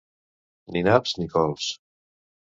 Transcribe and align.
Ni 0.75 0.81
naps 0.87 1.13
ni 1.19 1.29
cols. 1.35 1.69